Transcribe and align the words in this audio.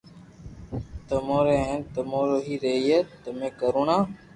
تمو 1.07 1.37
رو 1.45 1.53
ھي 1.55 1.57
ھين 1.67 1.79
تمو 1.93 2.19
رو 2.27 2.37
ھي 2.45 2.55
رھئي 2.63 2.97
تمو 3.23 3.47
ڪروڻا 3.59 3.97